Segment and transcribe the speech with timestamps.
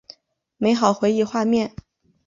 [0.57, 1.75] 美好回忆画面